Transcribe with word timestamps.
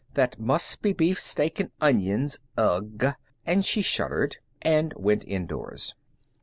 "That 0.15 0.39
must 0.39 0.81
be 0.81 0.93
beefsteak 0.93 1.59
and 1.59 1.69
onions. 1.79 2.39
Ugh!" 2.57 3.13
And 3.45 3.63
she 3.63 3.83
shuddered, 3.83 4.37
and 4.63 4.95
went 4.97 5.23
indoors. 5.27 5.93